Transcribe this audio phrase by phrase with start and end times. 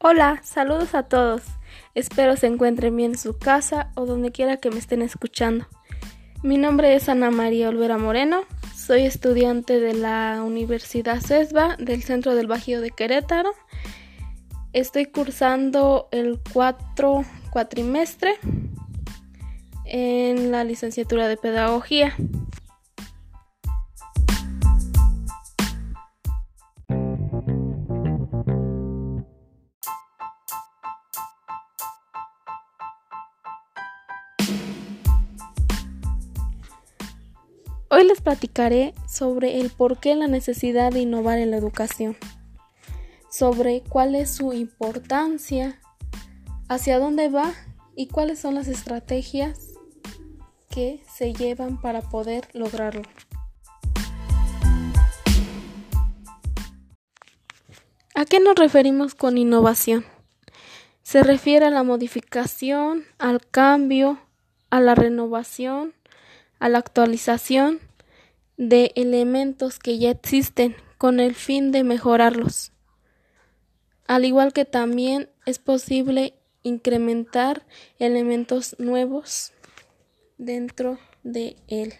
[0.00, 1.42] Hola, saludos a todos.
[1.96, 5.66] Espero se encuentren bien en su casa o donde quiera que me estén escuchando.
[6.44, 8.42] Mi nombre es Ana María Olvera Moreno.
[8.76, 13.50] Soy estudiante de la Universidad CESBA del Centro del Bajío de Querétaro.
[14.72, 18.36] Estoy cursando el cuatro cuatrimestre
[19.84, 22.14] en la licenciatura de Pedagogía.
[37.98, 42.16] Hoy les platicaré sobre el por qué la necesidad de innovar en la educación,
[43.28, 45.80] sobre cuál es su importancia,
[46.68, 47.52] hacia dónde va
[47.96, 49.58] y cuáles son las estrategias
[50.70, 53.02] que se llevan para poder lograrlo.
[58.14, 60.04] ¿A qué nos referimos con innovación?
[61.02, 64.20] Se refiere a la modificación, al cambio,
[64.70, 65.94] a la renovación,
[66.60, 67.87] a la actualización
[68.58, 72.72] de elementos que ya existen con el fin de mejorarlos.
[74.06, 77.64] Al igual que también es posible incrementar
[77.98, 79.52] elementos nuevos
[80.36, 81.94] dentro de él.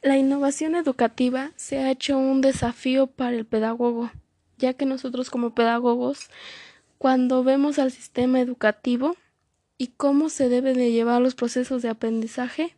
[0.00, 4.10] La innovación educativa se ha hecho un desafío para el pedagogo,
[4.56, 6.30] ya que nosotros como pedagogos,
[6.96, 9.16] cuando vemos al sistema educativo
[9.76, 12.77] y cómo se deben de llevar los procesos de aprendizaje,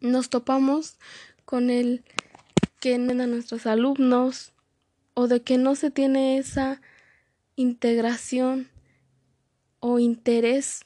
[0.00, 0.98] nos topamos
[1.44, 2.04] con el
[2.80, 4.52] que no a nuestros alumnos
[5.14, 6.80] o de que no se tiene esa
[7.56, 8.68] integración
[9.80, 10.82] o interés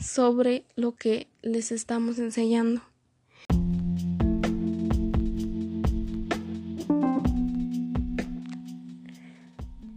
[0.00, 2.82] sobre lo que les estamos enseñando.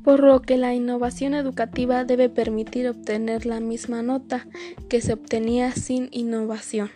[0.03, 4.47] por lo que la innovación educativa debe permitir obtener la misma nota
[4.89, 6.91] que se obtenía sin innovación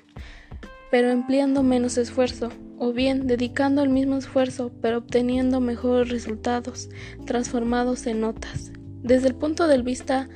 [0.91, 6.89] pero empleando menos esfuerzo, o bien dedicando el mismo esfuerzo, pero obteniendo mejores resultados,
[7.25, 8.71] transformados en notas.
[9.01, 10.29] Desde el punto de vista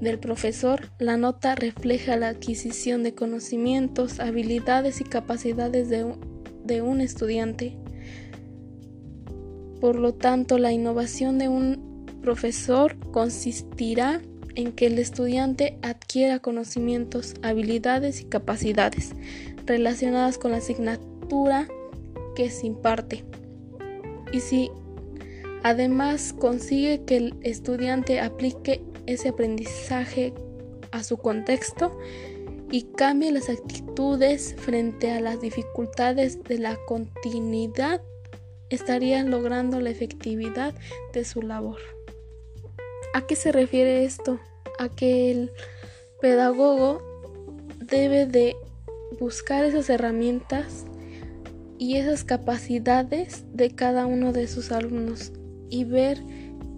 [0.00, 7.76] del profesor, la nota refleja la adquisición de conocimientos, habilidades y capacidades de un, estudiante.
[9.80, 14.20] Por lo tanto, la innovación de un profesor consistirá
[14.60, 19.12] en que el estudiante adquiera conocimientos, habilidades y capacidades
[19.66, 21.68] relacionadas con la asignatura
[22.34, 23.24] que se imparte.
[24.32, 24.70] Y si
[25.62, 30.32] además consigue que el estudiante aplique ese aprendizaje
[30.90, 31.96] a su contexto
[32.70, 38.00] y cambie las actitudes frente a las dificultades de la continuidad,
[38.70, 40.74] estarían logrando la efectividad
[41.12, 41.78] de su labor.
[43.12, 44.38] ¿A qué se refiere esto?
[44.80, 45.52] A que el
[46.22, 47.02] pedagogo
[47.78, 48.56] debe de
[49.20, 50.86] buscar esas herramientas
[51.78, 55.32] y esas capacidades de cada uno de sus alumnos
[55.68, 56.22] y ver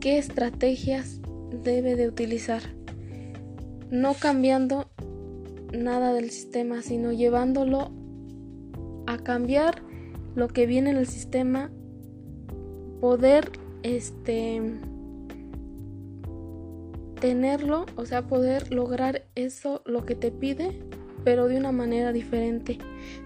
[0.01, 1.21] qué estrategias
[1.63, 2.63] debe de utilizar.
[3.89, 4.89] No cambiando
[5.73, 7.93] nada del sistema, sino llevándolo
[9.07, 9.81] a cambiar
[10.35, 11.71] lo que viene en el sistema,
[13.01, 13.53] poder
[13.85, 14.61] este
[17.23, 20.83] tenerlo, o sea, poder lograr eso lo que te pide
[21.25, 22.79] pero de una manera diferente,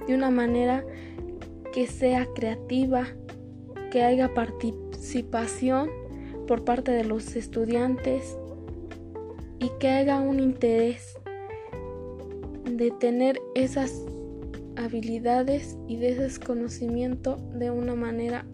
[0.07, 0.85] de una manera
[1.73, 3.07] que sea creativa,
[3.91, 5.91] que haya participación
[6.47, 8.37] por parte de los estudiantes
[9.59, 11.19] y que haya un interés
[12.71, 14.05] de tener esas
[14.77, 18.45] habilidades y de ese conocimiento de una manera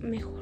[0.00, 0.39] mejor.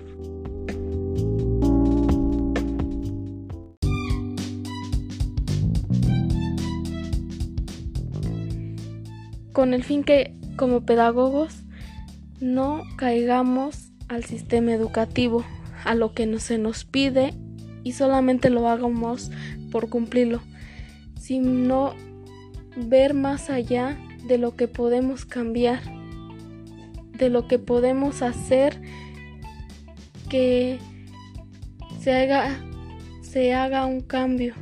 [9.59, 11.65] Con el fin que como pedagogos
[12.39, 15.45] no caigamos al sistema educativo,
[15.85, 17.35] a lo que se nos pide
[17.83, 19.33] y solamente lo hagamos
[19.73, 20.43] por cumplirlo,
[21.19, 21.93] sino
[22.77, 25.81] ver más allá de lo que podemos cambiar,
[27.15, 28.81] de lo que podemos hacer
[30.29, 30.79] que
[31.99, 32.61] se haga,
[33.23, 34.55] se haga un cambio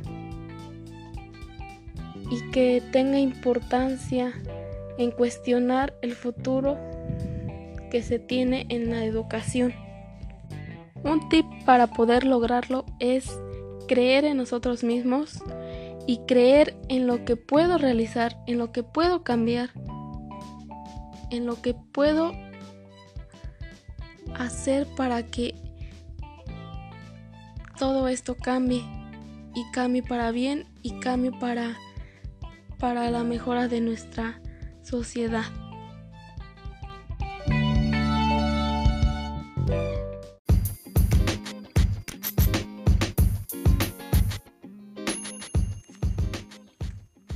[2.31, 4.33] y que tenga importancia
[4.97, 6.77] en cuestionar el futuro
[7.91, 9.73] que se tiene en la educación.
[11.03, 13.39] Un tip para poder lograrlo es
[13.87, 15.41] creer en nosotros mismos
[16.05, 19.69] y creer en lo que puedo realizar, en lo que puedo cambiar,
[21.29, 22.31] en lo que puedo
[24.35, 25.55] hacer para que
[27.77, 28.83] todo esto cambie
[29.53, 31.77] y cambie para bien y cambie para,
[32.79, 34.41] para la mejora de nuestra
[34.87, 35.45] sociedad.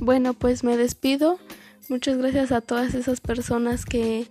[0.00, 1.38] Bueno, pues me despido.
[1.88, 4.26] Muchas gracias a todas esas personas que,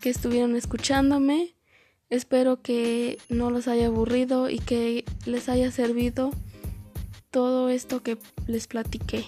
[0.00, 1.54] que estuvieron escuchándome.
[2.08, 6.30] Espero que no los haya aburrido y que les haya servido
[7.30, 8.16] todo esto que
[8.46, 9.26] les platiqué.